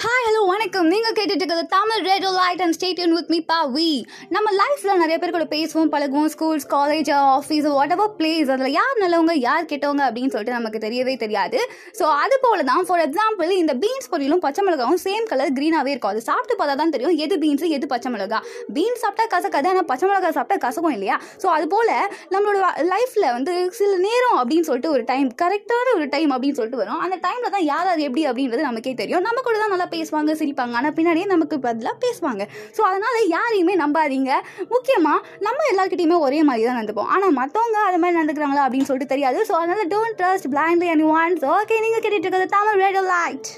[0.00, 0.37] Hi, hello.
[0.58, 0.88] வணக்கம்.
[0.92, 3.90] நீங்கள் கேட்டுட்டு இருக்கிறது Tamil radio light and state with me பா வி
[4.34, 7.66] நம்ம லைஃப்பில் நிறைய பேர் கூட பேசுவோம் பழகுவோம் schools college office
[7.96, 11.58] whatever place அதில் யார் நல்லவங்க யார் கெட்டவங்க அப்படின்னு சொல்லிட்டு நமக்கு தெரியவே தெரியாது.
[11.98, 16.12] ஸோ அது போல தான் ஃபார் எக்ஸாம்பிள் இந்த பீன்ஸ் பொரியலும் பச்சை மிளகாவும் சேம் கலர் க்ரீனாகவே இருக்கும்
[16.14, 18.40] அது சாப்பிட்டு பார்த்தா தான் தெரியும் எது பீன்ஸ் எது பச்சை மிளகா.
[18.78, 21.18] பீன்ஸ் சாப்பிட்டா கசக்காது ஆனால் பச்சை மிளகா சாப்பிட்டா கசக்கும் இல்லையா?
[21.44, 21.94] ஸோ அது போல்
[22.36, 27.00] நம்மளோட லைஃப்பில் வந்து சில நேரம் அப்படின்னு சொல்லிட்டு ஒரு டைம் கரெக்டான ஒரு டைம் அப்படின்னு சொல்லிட்டு வரும்.
[27.06, 29.26] அந்த டைமில் தான் யார் அது எப்படி அப்படின்றது நமக்கே தெரியும்.
[29.30, 30.74] நம்ம கூட தான் நல்லா பேசுவாங்க சிரிப்பாங்க.
[30.80, 32.42] ஆனால் பின்னாடியே நமக்கு பதிலாக பேசுவாங்க.
[32.76, 34.32] ஸோ அதனால் யாரையுமே நம்பாதீங்க.
[34.74, 37.10] முக்கியமாக நம்ம எல்லாருக்கிட்டையுமே ஒரே மாதிரி தான் நடந்துப்போம்.
[37.14, 39.40] ஆனால் மற்றவங்க அது மாதிரி நடந்துக்கிறாங்களா அப்படின்னு சொல்லிட்டு தெரியாது.
[39.50, 43.50] ஸோ அதனால் don't trust blindly and once okay நீங்கள் கேட்டுட்டு இருக்கிறது தமிழ் ரேடியோ லைட்.